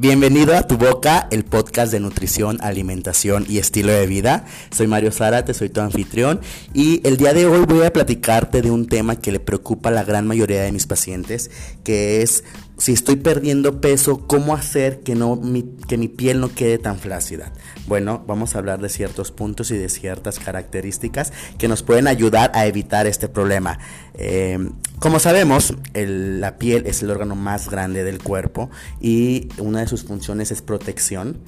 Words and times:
Bienvenido 0.00 0.56
a 0.56 0.62
Tu 0.62 0.76
Boca, 0.76 1.26
el 1.32 1.44
podcast 1.44 1.90
de 1.90 1.98
nutrición, 1.98 2.58
alimentación 2.60 3.44
y 3.48 3.58
estilo 3.58 3.90
de 3.90 4.06
vida. 4.06 4.44
Soy 4.70 4.86
Mario 4.86 5.10
Zárate, 5.10 5.54
soy 5.54 5.70
tu 5.70 5.80
anfitrión 5.80 6.40
y 6.72 7.04
el 7.04 7.16
día 7.16 7.34
de 7.34 7.46
hoy 7.46 7.64
voy 7.66 7.84
a 7.84 7.92
platicarte 7.92 8.62
de 8.62 8.70
un 8.70 8.86
tema 8.86 9.16
que 9.16 9.32
le 9.32 9.40
preocupa 9.40 9.88
a 9.88 9.92
la 9.92 10.04
gran 10.04 10.24
mayoría 10.24 10.62
de 10.62 10.70
mis 10.70 10.86
pacientes, 10.86 11.50
que 11.82 12.22
es 12.22 12.44
si 12.78 12.92
estoy 12.92 13.16
perdiendo 13.16 13.80
peso, 13.80 14.26
¿cómo 14.26 14.54
hacer 14.54 15.00
que, 15.00 15.16
no, 15.16 15.34
mi, 15.36 15.64
que 15.88 15.98
mi 15.98 16.08
piel 16.08 16.40
no 16.40 16.54
quede 16.54 16.78
tan 16.78 16.98
flácida? 16.98 17.52
Bueno, 17.88 18.24
vamos 18.26 18.54
a 18.54 18.58
hablar 18.58 18.80
de 18.80 18.88
ciertos 18.88 19.32
puntos 19.32 19.70
y 19.72 19.76
de 19.76 19.88
ciertas 19.88 20.38
características 20.38 21.32
que 21.58 21.66
nos 21.66 21.82
pueden 21.82 22.06
ayudar 22.06 22.52
a 22.54 22.66
evitar 22.66 23.08
este 23.08 23.28
problema. 23.28 23.78
Eh, 24.14 24.70
como 25.00 25.18
sabemos, 25.18 25.74
la 25.94 26.58
piel 26.58 26.86
es 26.86 27.02
el 27.02 27.10
órgano 27.10 27.34
más 27.34 27.68
grande 27.68 28.04
del 28.04 28.22
cuerpo 28.22 28.70
y 29.00 29.48
una 29.58 29.80
de 29.80 29.88
sus 29.88 30.04
funciones 30.04 30.52
es 30.52 30.62
protección 30.62 31.38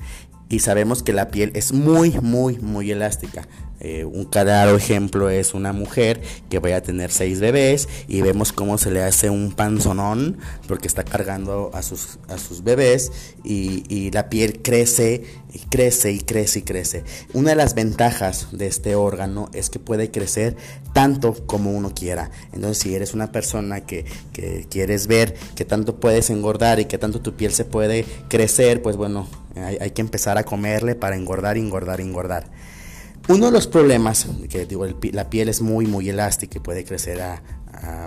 y 0.48 0.59
sabemos 0.59 1.05
que 1.05 1.12
la 1.12 1.28
piel 1.28 1.53
es 1.55 1.73
muy, 1.73 2.11
muy, 2.20 2.59
muy 2.59 2.91
elástica. 2.91 3.47
Eh, 3.83 4.05
un 4.05 4.27
claro 4.27 4.77
ejemplo 4.77 5.30
es 5.30 5.55
una 5.55 5.73
mujer 5.73 6.20
que 6.51 6.59
vaya 6.59 6.77
a 6.77 6.83
tener 6.83 7.11
seis 7.11 7.41
bebés 7.41 7.89
y 8.09 8.20
vemos 8.20 8.53
cómo 8.53 8.77
se 8.77 8.91
le 8.91 9.03
hace 9.03 9.30
un 9.30 9.53
panzonón 9.53 10.37
porque 10.69 10.87
está 10.87 11.03
cargando 11.03 11.70
a 11.73 11.83
sus, 11.83 12.19
a 12.29 12.37
sus 12.37 12.62
bebés 12.62 13.11
y, 13.43 13.84
y 13.89 14.11
la 14.11 14.29
piel 14.29 14.61
crece 14.61 15.25
y 15.55 15.61
crece 15.61 16.12
y 16.12 16.20
crece 16.20 16.59
y 16.59 16.62
crece. 16.62 17.05
Una 17.33 17.51
de 17.51 17.56
las 17.56 17.75
ventajas 17.75 18.48
de 18.53 18.66
este 18.66 18.97
órgano 18.97 19.48
es 19.55 19.70
que 19.70 19.79
puede 19.79 20.11
crecer 20.11 20.56
tanto 20.92 21.34
como 21.47 21.70
uno 21.73 21.95
quiera. 21.95 22.31
Entonces 22.53 22.78
si 22.78 22.95
eres 22.95 23.15
una 23.15 23.33
persona 23.33 23.81
que, 23.81 24.05
que 24.34 24.67
quieres 24.69 25.06
ver 25.06 25.34
que 25.55 25.64
tanto 25.64 25.98
puedes 26.01 26.28
engordar 26.28 26.81
y 26.81 26.84
que 26.84 26.98
tanto 26.98 27.23
tu 27.23 27.34
piel 27.34 27.53
se 27.53 27.64
puede 27.64 28.05
crecer, 28.28 28.83
pues 28.83 28.97
bueno, 28.97 29.27
hay, 29.56 29.78
hay 29.81 29.92
que 29.92 30.03
empezar 30.03 30.36
a 30.36 30.45
comerle 30.45 30.95
para 30.97 31.17
engordar, 31.17 31.56
engordar, 31.56 32.03
engordar. 32.03 32.45
Uno 33.31 33.47
de 33.47 33.53
los 33.53 33.69
problemas, 33.69 34.27
que 34.48 34.67
digo, 34.67 34.84
la 35.12 35.31
piel 35.31 35.48
es 35.48 35.61
muy, 35.61 35.86
muy 35.86 36.09
elástica 36.09 36.59
y 36.59 36.61
puede 36.61 36.84
crecer 36.84 37.20
a, 37.23 37.41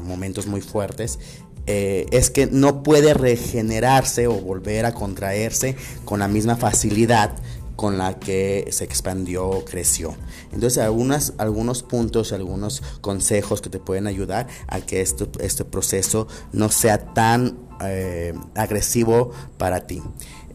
momentos 0.02 0.47
muy 0.47 0.59
fuertes, 0.59 1.17
eh, 1.66 2.05
es 2.11 2.29
que 2.29 2.47
no 2.47 2.83
puede 2.83 3.13
regenerarse 3.13 4.27
o 4.27 4.33
volver 4.33 4.85
a 4.85 4.94
contraerse 4.94 5.77
con 6.03 6.19
la 6.19 6.27
misma 6.27 6.57
facilidad 6.57 7.31
con 7.75 7.97
la 7.97 8.19
que 8.19 8.67
se 8.71 8.83
expandió 8.83 9.63
creció. 9.66 10.16
Entonces, 10.52 10.77
algunas, 10.83 11.33
algunos 11.38 11.83
puntos, 11.83 12.31
algunos 12.33 12.83
consejos 13.02 13.61
que 13.61 13.69
te 13.69 13.79
pueden 13.79 14.07
ayudar 14.07 14.47
a 14.67 14.81
que 14.81 15.02
este 15.02 15.66
proceso 15.66 16.27
no 16.51 16.69
sea 16.69 17.13
tan 17.13 17.57
eh, 17.81 18.33
agresivo 18.55 19.31
para 19.57 19.88
ti. 19.88 20.01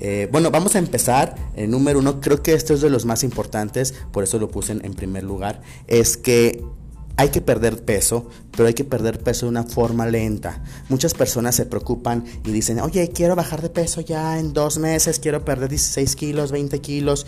Eh, 0.01 0.29
bueno, 0.31 0.51
vamos 0.51 0.77
a 0.77 0.79
empezar. 0.79 1.35
El 1.57 1.71
número 1.71 1.99
uno, 1.99 2.21
creo 2.21 2.43
que 2.43 2.55
esto 2.55 2.75
es 2.75 2.81
de 2.81 2.91
los 2.91 3.05
más 3.05 3.25
importantes, 3.25 3.95
por 4.13 4.25
eso 4.25 4.39
lo 4.39 4.49
puse 4.49 4.73
en 4.73 4.95
primer 4.95 5.25
lugar, 5.25 5.61
es 5.87 6.17
que 6.17 6.63
hay 7.17 7.31
que 7.31 7.41
perder 7.41 7.85
peso, 7.85 8.29
pero 8.59 8.67
hay 8.67 8.75
que 8.75 8.83
perder 8.83 9.21
peso 9.21 9.47
de 9.47 9.51
una 9.51 9.63
forma 9.63 10.05
lenta. 10.05 10.61
Muchas 10.89 11.15
personas 11.15 11.55
se 11.55 11.65
preocupan 11.65 12.25
y 12.45 12.51
dicen, 12.51 12.81
oye, 12.81 13.09
quiero 13.11 13.37
bajar 13.37 13.63
de 13.63 13.71
peso 13.71 14.01
ya 14.01 14.37
en 14.37 14.53
dos 14.53 14.79
meses, 14.79 15.21
quiero 15.21 15.45
perder 15.45 15.69
16 15.69 16.17
kilos, 16.17 16.51
20 16.51 16.81
kilos. 16.81 17.25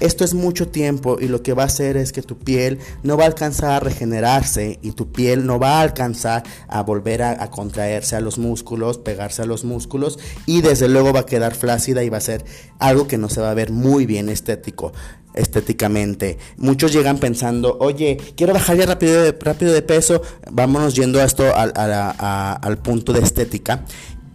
Esto 0.00 0.24
es 0.24 0.34
mucho 0.34 0.68
tiempo 0.68 1.16
y 1.18 1.28
lo 1.28 1.42
que 1.42 1.54
va 1.54 1.62
a 1.62 1.66
hacer 1.66 1.96
es 1.96 2.12
que 2.12 2.20
tu 2.20 2.36
piel 2.36 2.80
no 3.02 3.16
va 3.16 3.24
a 3.24 3.28
alcanzar 3.28 3.70
a 3.70 3.80
regenerarse 3.80 4.78
y 4.82 4.92
tu 4.92 5.10
piel 5.10 5.46
no 5.46 5.58
va 5.58 5.78
a 5.78 5.80
alcanzar 5.80 6.42
a 6.68 6.82
volver 6.82 7.22
a, 7.22 7.50
contraerse 7.50 8.16
a 8.16 8.20
los 8.20 8.36
músculos, 8.36 8.98
pegarse 8.98 9.40
a 9.40 9.46
los 9.46 9.64
músculos 9.64 10.18
y 10.44 10.60
desde 10.60 10.88
luego 10.88 11.14
va 11.14 11.20
a 11.20 11.26
quedar 11.26 11.54
flácida 11.54 12.04
y 12.04 12.10
va 12.10 12.18
a 12.18 12.20
ser 12.20 12.44
algo 12.78 13.08
que 13.08 13.16
no 13.16 13.30
se 13.30 13.40
va 13.40 13.50
a 13.50 13.54
ver 13.54 13.72
muy 13.72 14.04
bien 14.04 14.28
estético 14.28 14.92
estéticamente. 15.34 16.38
Muchos 16.56 16.92
llegan 16.92 17.18
pensando, 17.18 17.76
oye, 17.80 18.16
quiero 18.36 18.52
bajar 18.52 18.76
ya 18.76 18.86
rápido 18.86 19.22
de, 19.22 19.32
rápido 19.32 19.72
de 19.72 19.82
peso, 19.82 20.22
vámonos 20.74 20.94
yendo 20.94 21.20
a 21.20 21.24
esto 21.24 21.54
al, 21.54 21.72
al 21.76 22.78
punto 22.78 23.12
de 23.12 23.20
estética. 23.20 23.84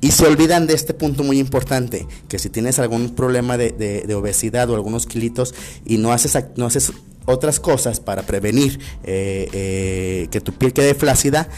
Y 0.01 0.11
se 0.11 0.25
olvidan 0.25 0.65
de 0.65 0.73
este 0.73 0.93
punto 0.93 1.23
muy 1.23 1.39
importante, 1.39 2.07
que 2.29 2.39
si 2.39 2.49
tienes 2.49 2.79
algún 2.79 3.09
problema 3.09 3.57
de, 3.57 3.71
de, 3.71 4.15
obesidad 4.15 4.69
o 4.69 4.75
algunos 4.75 5.05
kilitos 5.05 5.53
y 5.85 5.97
no 5.97 6.13
haces, 6.13 6.41
no 6.55 6.67
haces 6.67 6.93
otras 7.25 7.59
cosas 7.59 7.99
para 7.99 8.21
prevenir 8.21 8.79
eh, 9.03 9.49
eh, 9.51 10.27
que 10.31 10.39
tu 10.39 10.53
piel 10.53 10.71
quede 10.71 10.95
flácida, 10.95 11.49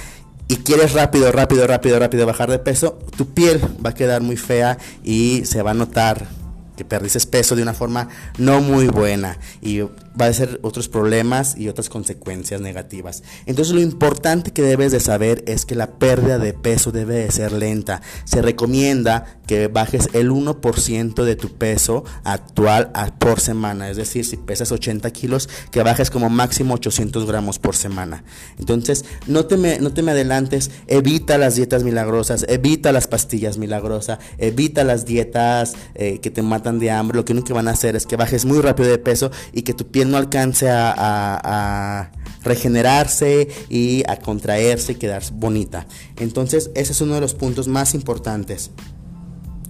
y 0.48 0.58
quieres 0.58 0.94
rápido, 0.94 1.32
rápido, 1.32 1.68
rápido, 1.68 2.00
rápido 2.00 2.26
bajar 2.26 2.50
de 2.50 2.60
peso, 2.60 2.98
tu 3.16 3.28
piel 3.28 3.62
va 3.86 3.92
a 3.92 3.94
quedar 3.94 4.22
muy 4.22 4.36
fea 4.36 4.78
y 5.04 5.44
se 5.46 5.62
va 5.62 5.72
a 5.72 5.76
notar 5.76 6.28
que 6.76 6.84
perdiste 6.84 7.20
peso 7.28 7.56
de 7.56 7.62
una 7.62 7.74
forma 7.74 8.10
no 8.38 8.60
muy 8.60 8.88
buena 8.88 9.38
y 9.62 9.82
va 10.20 10.26
a 10.26 10.34
ser 10.34 10.60
otros 10.62 10.90
problemas 10.90 11.58
y 11.58 11.70
otras 11.70 11.90
consecuencias 11.90 12.62
negativas. 12.62 13.24
Entonces 13.46 13.74
lo 13.74 13.82
importante 13.82 14.52
que 14.52 14.62
debes 14.62 14.92
de 14.92 15.00
saber 15.00 15.44
es 15.48 15.66
que 15.66 15.76
la 15.76 15.92
pérdida 15.92 16.38
de 16.38 16.54
peso 16.54 16.92
debe 16.92 17.16
de 17.16 17.32
ser 17.32 17.52
lenta. 17.52 18.02
Se 18.26 18.42
recomienda 18.42 19.38
que 19.48 19.68
bajes 19.68 20.10
el 20.14 20.32
1% 20.32 21.24
de 21.24 21.36
tu 21.36 21.50
peso 21.50 22.04
actual 22.24 22.92
por 23.20 23.40
semana. 23.40 23.90
Es 23.90 23.98
decir, 23.98 24.26
si 24.26 24.38
pesas 24.38 24.72
80 24.72 25.12
kilos, 25.12 25.50
que 25.72 25.84
bajes 25.84 26.10
como 26.10 26.30
máximo 26.30 26.76
800 26.76 27.26
gramos 27.26 27.60
por 27.60 27.76
semana. 27.76 28.24
Entonces 28.60 29.06
no 29.28 29.46
te 29.46 29.58
me, 29.58 29.80
no 29.80 29.94
te 29.94 30.04
me 30.04 30.12
adelantes, 30.12 30.72
evita 30.88 31.38
las 31.38 31.56
dietas 31.56 31.84
milagrosas, 31.84 32.46
evita 32.48 32.92
las 32.92 33.08
pastillas 33.08 33.58
milagrosas, 33.58 34.20
evita 34.38 34.84
las 34.84 35.06
dietas 35.06 35.74
eh, 35.96 36.20
que 36.20 36.32
te 36.32 36.42
matan 36.42 36.80
de 36.80 36.92
hambre. 36.92 37.18
Lo 37.18 37.26
que 37.26 37.34
único 37.34 37.48
que 37.48 37.54
van 37.54 37.68
a 37.68 37.72
hacer 37.72 37.96
es 37.96 38.06
que 38.06 38.16
bajes 38.16 38.46
muy 38.46 38.62
rápido 38.62 38.90
de 38.90 38.98
peso 38.98 39.32
y 39.54 39.64
que 39.64 39.74
tu 39.74 39.88
piel 39.88 40.01
no 40.06 40.18
alcance 40.18 40.68
a, 40.70 42.12
regenerarse 42.44 43.50
y 43.70 44.04
a 44.08 44.18
contraerse 44.18 44.94
y 44.94 44.96
quedar 44.96 45.22
bonita. 45.34 45.86
Entonces 46.18 46.72
ese 46.74 46.92
es 46.92 47.02
uno 47.02 47.14
de 47.14 47.22
los 47.22 47.36
puntos 47.36 47.68
más 47.68 47.94
importantes. 47.94 48.72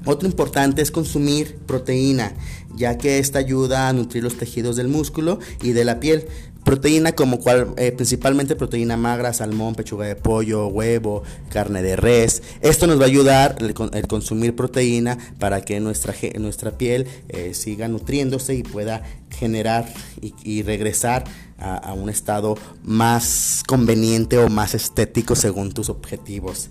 Otro 0.05 0.27
importante 0.27 0.81
es 0.81 0.89
consumir 0.89 1.57
proteína, 1.67 2.33
ya 2.75 2.97
que 2.97 3.19
esta 3.19 3.39
ayuda 3.39 3.89
a 3.89 3.93
nutrir 3.93 4.23
los 4.23 4.37
tejidos 4.37 4.77
del 4.77 4.87
músculo 4.87 5.39
y 5.61 5.73
de 5.73 5.83
la 5.83 5.99
piel. 5.99 6.27
Proteína 6.71 7.11
como 7.11 7.41
cual, 7.41 7.73
eh, 7.75 7.91
principalmente 7.91 8.55
proteína 8.55 8.95
magra, 8.95 9.33
salmón, 9.33 9.75
pechuga 9.75 10.05
de 10.05 10.15
pollo, 10.15 10.67
huevo, 10.67 11.21
carne 11.49 11.81
de 11.81 11.97
res. 11.97 12.41
Esto 12.61 12.87
nos 12.87 12.97
va 12.97 13.03
a 13.03 13.07
ayudar 13.07 13.57
el, 13.59 14.07
consumir 14.07 14.55
proteína 14.55 15.17
para 15.37 15.65
que 15.65 15.81
nuestra, 15.81 16.15
nuestra 16.39 16.77
piel 16.77 17.09
eh, 17.27 17.53
siga 17.53 17.89
nutriéndose 17.89 18.55
y 18.55 18.63
pueda 18.63 19.03
generar 19.37 19.85
y, 20.21 20.63
regresar 20.63 21.25
a, 21.57 21.75
a 21.75 21.91
un 21.91 22.09
estado 22.09 22.57
más 22.83 23.63
conveniente 23.67 24.37
o 24.37 24.47
más 24.47 24.73
estético 24.73 25.35
según 25.35 25.73
tus 25.73 25.89
objetivos 25.89 26.69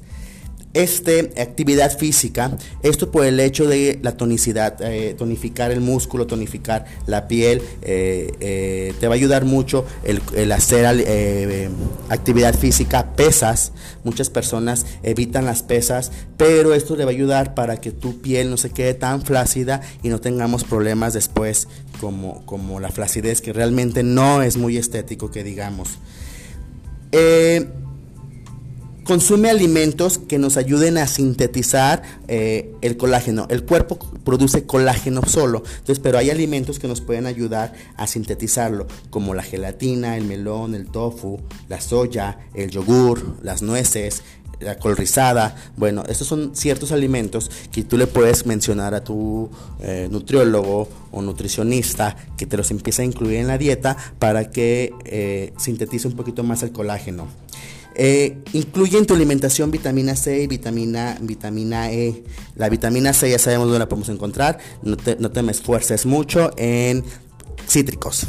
este, 0.73 1.33
actividad 1.41 1.97
física, 1.97 2.57
esto 2.83 3.11
por 3.11 3.25
el 3.25 3.41
hecho 3.41 3.67
de 3.67 3.99
la 4.03 4.17
tonicidad, 4.17 4.81
eh, 4.81 5.15
tonificar 5.19 5.71
el 5.73 5.81
músculo, 5.81 6.27
tonificar 6.27 6.85
la 7.07 7.27
piel, 7.27 7.61
eh, 7.83 8.33
eh, 8.41 8.95
te 9.01 9.09
va 9.09 9.15
a 9.15 9.17
ayudar 9.17 9.45
mucho 9.45 9.85
el, 10.05 10.53
hacer 10.53 10.87
actividad 12.09 12.57
física, 12.57 13.15
pesas, 13.17 13.73
muchas 14.05 14.31
personas 14.31 14.87
evitan 15.03 15.45
las 15.45 15.63
pesas, 15.63 16.13
pero 16.37 16.73
esto 16.75 16.95
le 16.97 17.05
va 17.05 17.11
a 17.11 17.15
ayudar 17.15 17.55
para 17.55 17.81
que 17.81 17.91
tu 17.91 18.21
piel 18.21 18.51
no 18.51 18.57
se 18.57 18.71
quede 18.71 18.95
tan 18.95 19.23
flácida 19.23 19.81
y 20.03 20.09
no 20.09 20.21
tengamos 20.21 20.65
problemas 20.65 21.15
después 21.15 21.67
como, 22.01 22.47
como 22.47 22.81
la 22.81 22.91
flacidez, 22.91 23.41
que 23.41 23.53
realmente 23.53 24.03
no 24.03 24.43
es 24.43 24.57
muy 24.57 24.77
estético 24.77 25.31
que 25.31 25.43
digamos. 25.43 25.99
Consume 29.11 29.51
alimentos 29.51 30.19
que 30.19 30.39
nos 30.39 30.57
ayuden 30.57 30.97
a 30.97 31.09
sintetizar 31.09 32.05
eh, 32.29 32.73
el 32.81 32.97
colágeno. 32.97 33.49
El 33.51 33.65
cuerpo 33.65 33.99
produce 34.25 34.67
colágeno 34.67 35.23
solo, 35.27 35.65
entonces, 35.67 35.99
pero 35.99 36.17
hay 36.17 36.31
alimentos 36.31 36.79
que 36.79 36.87
nos 36.87 37.01
pueden 37.01 37.27
ayudar 37.27 37.73
a 37.97 38.07
sintetizarlo, 38.07 38.87
como 39.11 39.35
la 39.35 39.43
gelatina, 39.43 40.17
el 40.17 40.27
melón, 40.27 40.77
el 40.77 40.87
tofu, 40.87 41.41
la 41.69 41.81
soya, 41.81 42.39
el 42.55 42.71
yogur, 42.71 43.39
las 43.43 43.63
nueces, 43.63 44.23
la 44.61 44.79
col 44.79 44.97
rizada. 44.97 45.57
Bueno, 45.77 46.05
estos 46.09 46.29
son 46.29 46.55
ciertos 46.55 46.93
alimentos 46.93 47.51
que 47.73 47.83
tú 47.83 47.99
le 47.99 48.07
puedes 48.07 48.47
mencionar 48.47 48.95
a 48.95 49.03
tu 49.03 49.51
eh, 49.81 50.07
nutriólogo 50.09 50.89
o 51.11 51.21
nutricionista 51.21 52.15
que 52.37 52.47
te 52.47 52.57
los 52.57 52.71
empiece 52.71 53.03
a 53.03 53.07
incluir 53.07 53.39
en 53.39 53.49
la 53.49 53.59
dieta 53.59 53.97
para 54.21 54.51
que 54.51 54.93
eh, 55.05 55.53
sintetice 55.59 56.07
un 56.07 56.15
poquito 56.15 56.45
más 56.45 56.63
el 56.63 56.71
colágeno. 56.71 57.27
Eh, 58.03 58.39
incluye 58.55 58.97
en 58.97 59.05
tu 59.05 59.13
alimentación 59.13 59.71
vitamina 59.71 60.17
C 60.17 60.41
y 60.41 60.47
vitamina, 60.47 61.19
vitamina 61.21 61.93
E. 61.93 62.25
La 62.57 62.71
vitamina 62.71 63.13
C 63.13 63.29
ya 63.29 63.39
sabemos 63.39 63.67
dónde 63.67 63.79
la 63.79 63.91
podemos 63.91 64.09
encontrar. 64.09 64.59
No 64.83 64.97
te, 64.97 65.17
no 65.17 65.31
te 65.31 65.43
me 65.43 65.53
esfuerces 65.53 66.07
mucho 66.07 66.51
en 66.57 67.05
cítricos. 67.69 68.25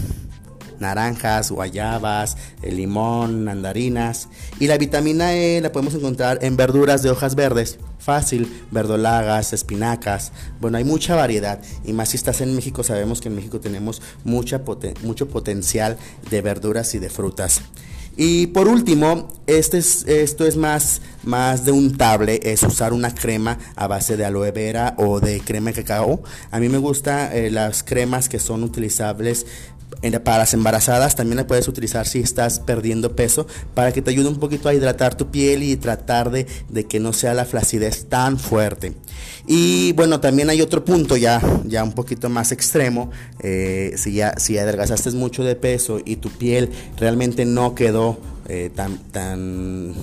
naranjas, 0.82 1.52
guayabas, 1.52 2.36
eh, 2.64 2.74
limón, 2.74 3.46
mandarinas. 3.46 4.28
Y 4.60 4.68
la 4.68 4.78
vitamina 4.78 5.36
E 5.36 5.62
la 5.62 5.72
podemos 5.72 5.94
encontrar 5.94 6.40
en 6.42 6.58
verduras 6.58 7.02
de 7.02 7.10
hojas 7.10 7.36
verdes. 7.36 7.80
Fácil, 7.98 8.52
verdolagas, 8.72 9.54
espinacas. 9.54 10.34
Bueno, 10.60 10.80
hay 10.80 10.84
mucha 10.84 11.16
variedad. 11.16 11.62
Y 11.86 11.94
más 11.94 12.10
si 12.10 12.18
estás 12.18 12.42
en 12.42 12.54
México, 12.56 12.84
sabemos 12.84 13.22
que 13.22 13.30
en 13.30 13.36
México 13.36 13.62
tenemos 13.62 14.02
mucha 14.26 14.64
mucho 15.04 15.30
potencial 15.30 15.98
de 16.30 16.42
verduras 16.42 16.94
y 16.94 17.00
de 17.00 17.10
frutas. 17.10 17.62
Y 18.18 18.48
por 18.48 18.68
último, 18.68 19.34
este 19.48 19.78
es, 19.78 20.06
esto 20.08 20.46
es 20.46 20.58
más, 20.58 21.02
más 21.24 21.66
de 21.66 21.72
un 21.72 21.98
table, 21.98 22.40
es 22.44 22.62
usar 22.64 22.94
una 22.94 23.14
crema 23.16 23.58
a 23.76 23.88
base 23.88 24.18
de 24.18 24.26
aloe 24.26 24.52
vera 24.52 24.96
o 24.98 25.20
de 25.20 25.40
crema 25.40 25.72
de 25.72 25.84
cacao. 25.84 26.22
A 26.52 26.60
mí 26.60 26.70
me 26.70 26.78
gustan 26.78 27.30
eh, 27.34 27.50
las 27.50 27.84
cremas 27.84 28.30
que 28.30 28.40
son 28.40 28.64
utilizables 28.64 29.46
para 30.24 30.40
las 30.40 30.54
embarazadas 30.54 31.16
también 31.16 31.38
la 31.38 31.48
puedes 31.48 31.68
utilizar 31.68 32.08
si 32.08 32.20
estás 32.20 32.60
perdiendo 32.60 33.16
peso 33.16 33.46
para 33.76 33.92
que 33.92 34.02
te 34.02 34.10
ayude 34.10 34.30
un 34.30 34.40
poquito 34.40 34.68
a 34.68 34.74
hidratar 34.74 35.16
tu 35.16 35.30
piel 35.30 35.62
y 35.64 35.76
tratar 35.76 36.32
de, 36.32 36.46
que 36.90 37.00
no 37.00 37.14
sea 37.14 37.34
la 37.34 37.46
flacidez 37.46 38.06
tan 38.10 38.40
fuerte. 38.40 38.94
Y 39.48 39.94
bueno, 39.94 40.20
también 40.20 40.50
hay 40.50 40.62
otro 40.62 40.84
punto 40.84 41.18
ya, 41.18 41.42
ya 41.66 41.84
un 41.84 41.94
poquito 41.94 42.30
más 42.30 42.52
extremo. 42.52 43.12
Eh, 43.42 43.94
si, 43.96 44.14
ya, 44.14 44.36
si 44.38 44.58
adelgazaste 44.58 45.12
mucho 45.12 45.44
de 45.44 45.56
peso 45.56 46.00
y 46.04 46.16
tu 46.16 46.30
piel 46.30 46.70
realmente 46.98 47.46
no 47.46 47.76
quedó 47.76 48.01
eh, 48.48 48.70
tan, 48.74 48.98
tan 49.12 49.94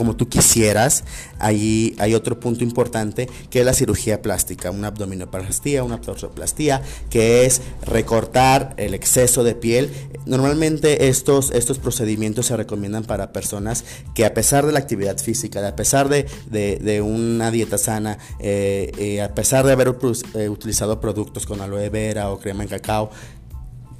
como 0.00 0.16
tú 0.16 0.30
quisieras. 0.30 1.04
Ahí 1.38 1.94
hay 1.98 2.14
otro 2.14 2.40
punto 2.40 2.64
importante 2.64 3.28
que 3.50 3.60
es 3.60 3.66
la 3.66 3.74
cirugía 3.74 4.22
plástica, 4.22 4.70
una 4.70 4.88
abdominoplastía, 4.88 5.84
una 5.84 5.96
abdominoplastia, 5.96 6.80
que 7.10 7.44
es 7.44 7.60
recortar 7.82 8.72
el 8.78 8.94
exceso 8.94 9.44
de 9.44 9.54
piel. 9.54 9.90
Normalmente 10.24 11.08
estos, 11.08 11.50
estos 11.50 11.78
procedimientos 11.78 12.46
se 12.46 12.56
recomiendan 12.56 13.04
para 13.04 13.32
personas 13.32 13.84
que 14.14 14.24
a 14.24 14.32
pesar 14.32 14.64
de 14.64 14.72
la 14.72 14.78
actividad 14.78 15.18
física, 15.18 15.66
a 15.68 15.76
pesar 15.76 16.08
de, 16.08 17.02
una 17.02 17.50
dieta 17.50 17.76
sana, 17.76 18.16
eh, 18.38 18.92
eh, 18.96 19.20
a 19.20 19.34
pesar 19.34 19.66
de 19.66 19.72
haber 19.72 19.90
utilizado 19.90 20.98
productos 20.98 21.44
con 21.44 21.60
aloe 21.60 21.90
vera 21.90 22.30
o 22.30 22.38
crema 22.38 22.62
en 22.62 22.70
cacao, 22.70 23.10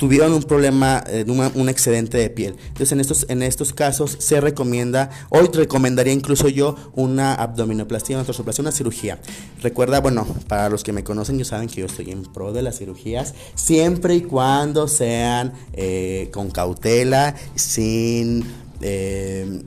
tuvieron 0.01 0.33
un 0.33 0.43
problema, 0.43 1.05
eh, 1.09 1.27
un 1.29 1.69
excedente 1.69 2.17
de 2.17 2.31
piel. 2.31 2.57
Entonces 2.69 2.93
en 2.93 3.01
estos, 3.01 3.27
en 3.29 3.43
estos 3.43 3.75
casos 3.75 4.17
se 4.19 4.41
recomienda, 4.41 5.11
hoy 5.29 5.47
recomendaría 5.53 6.15
incluso 6.15 6.49
yo 6.49 6.75
una 6.95 7.35
abdominoplastia, 7.35 8.17
una 8.17 8.25
torsoplastia, 8.25 8.63
una 8.63 8.73
cirugía. 8.73 9.21
Recuerda, 9.61 10.01
bueno, 10.01 10.27
para 10.49 10.71
los 10.71 10.85
que 10.85 10.95
me 10.95 11.05
conocen 11.05 11.37
ya 11.37 11.45
saben 11.45 11.69
que 11.69 11.83
yo 11.83 11.87
estoy 11.87 12.13
en 12.13 12.23
pro 12.23 12.55
de 12.55 12.63
las 12.63 12.79
cirugías, 12.79 13.35
siempre 13.55 14.15
y 14.15 14.23
cuando 14.23 14.89
sean 14.89 15.53
eh, 15.75 16.31
con 16.33 16.51
cautela, 16.51 17.35
sin... 17.55 18.43
Eh, 18.81 19.63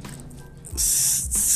sin 0.75 1.53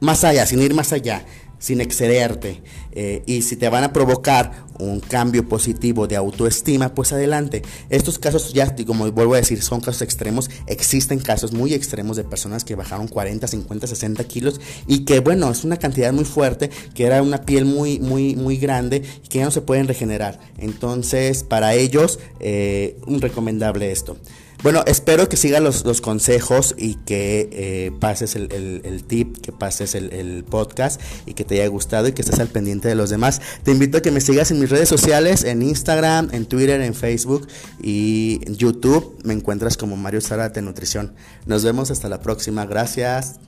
más 0.00 0.24
allá, 0.24 0.44
sin 0.44 0.60
ir 0.60 0.74
más 0.74 0.92
allá 0.92 1.24
sin 1.58 1.80
excederte. 1.80 2.62
Eh, 2.92 3.22
y 3.26 3.42
si 3.42 3.56
te 3.56 3.68
van 3.68 3.84
a 3.84 3.92
provocar 3.92 4.64
un 4.78 5.00
cambio 5.00 5.48
positivo 5.48 6.06
de 6.06 6.16
autoestima, 6.16 6.94
pues 6.94 7.12
adelante. 7.12 7.62
Estos 7.90 8.18
casos 8.18 8.52
ya, 8.52 8.74
como 8.86 9.10
vuelvo 9.12 9.34
a 9.34 9.38
decir, 9.38 9.62
son 9.62 9.80
casos 9.80 10.02
extremos. 10.02 10.50
Existen 10.66 11.18
casos 11.18 11.52
muy 11.52 11.74
extremos 11.74 12.16
de 12.16 12.24
personas 12.24 12.64
que 12.64 12.74
bajaron 12.74 13.08
40, 13.08 13.46
50, 13.46 13.86
60 13.86 14.24
kilos 14.24 14.60
y 14.86 15.04
que, 15.04 15.20
bueno, 15.20 15.50
es 15.50 15.64
una 15.64 15.76
cantidad 15.76 16.12
muy 16.12 16.24
fuerte, 16.24 16.70
que 16.94 17.04
era 17.04 17.22
una 17.22 17.42
piel 17.42 17.64
muy, 17.64 17.98
muy, 17.98 18.36
muy 18.36 18.56
grande 18.56 19.02
y 19.24 19.28
que 19.28 19.38
ya 19.38 19.44
no 19.44 19.50
se 19.50 19.62
pueden 19.62 19.88
regenerar. 19.88 20.38
Entonces, 20.58 21.42
para 21.42 21.74
ellos, 21.74 22.18
eh, 22.40 22.98
un 23.06 23.20
recomendable 23.20 23.90
esto. 23.90 24.16
Bueno, 24.62 24.82
espero 24.86 25.28
que 25.28 25.36
sigas 25.36 25.62
los, 25.62 26.00
consejos 26.00 26.74
y 26.76 26.94
que 26.94 27.48
eh, 27.52 27.92
pases 28.00 28.34
el, 28.34 29.04
tip, 29.06 29.38
que 29.40 29.52
pases 29.52 29.94
el, 29.94 30.44
podcast 30.44 31.00
y 31.26 31.34
que 31.34 31.44
te 31.44 31.54
haya 31.54 31.68
gustado 31.68 32.08
y 32.08 32.12
que 32.12 32.22
estés 32.22 32.40
al 32.40 32.48
pendiente 32.48 32.88
de 32.88 32.96
los 32.96 33.08
demás. 33.08 33.40
Te 33.62 33.70
invito 33.70 33.98
a 33.98 34.02
que 34.02 34.10
me 34.10 34.20
sigas 34.20 34.50
en 34.50 34.58
mis 34.58 34.68
redes 34.68 34.88
sociales, 34.88 35.44
en 35.44 35.62
Instagram, 35.62 36.30
en 36.32 36.46
Twitter, 36.46 36.80
en 36.80 36.94
Facebook 36.94 37.46
y 37.80 38.40
en 38.46 38.56
YouTube. 38.56 39.16
Me 39.22 39.32
encuentras 39.32 39.76
como 39.76 39.96
Mario 39.96 40.20
Zárate 40.20 40.60
Nutrición. 40.60 41.14
Nos 41.46 41.62
vemos 41.62 41.92
hasta 41.92 42.08
la 42.08 42.20
próxima. 42.20 42.66
Gracias. 42.66 43.38